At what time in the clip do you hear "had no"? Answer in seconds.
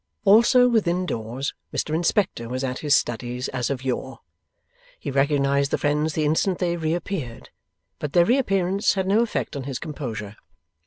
8.95-9.19